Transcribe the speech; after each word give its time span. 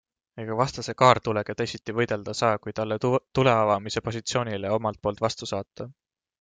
Ega 0.43 0.55
vastase 0.61 0.93
kaartulega 1.01 1.55
teisiti 1.59 1.95
võidelda 1.99 2.35
saa, 2.41 2.57
kui 2.65 2.75
talle 2.81 2.99
tuleavamise 3.11 4.05
positsioonile 4.09 4.75
omalt 4.81 5.03
poolt 5.05 5.27
vastu 5.29 5.53
saata. 5.55 5.93